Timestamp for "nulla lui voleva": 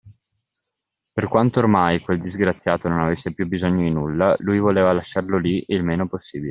3.91-4.91